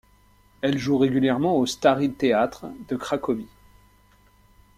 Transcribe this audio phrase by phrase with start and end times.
[0.61, 3.47] Elle joue régulièrement au Stary Teatr de Cracovie.